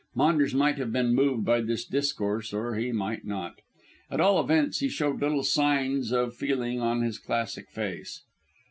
[0.15, 3.59] Maunders might have been moved by this discourse, or he might not.
[4.09, 8.23] At all events, he showed little signs of feeling on his classic face.